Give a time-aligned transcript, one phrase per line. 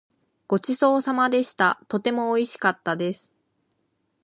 [0.47, 1.79] ごちそうさまでした。
[1.87, 3.31] とてもおいしかったです。